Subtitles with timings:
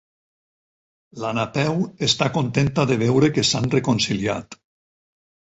[1.23, 4.61] La Napeu està contenta de veure que s'han reconciliat.